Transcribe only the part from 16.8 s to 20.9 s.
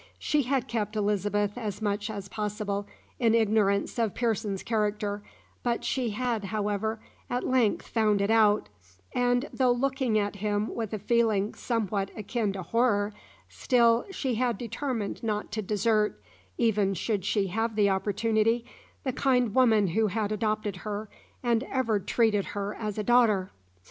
should she have the opportunity, the kind woman who had adopted